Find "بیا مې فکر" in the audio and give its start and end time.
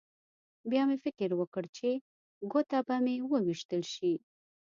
0.69-1.29